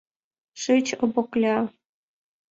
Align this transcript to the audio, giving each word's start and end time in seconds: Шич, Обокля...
Шич, 0.61 0.87
Обокля... 1.03 1.57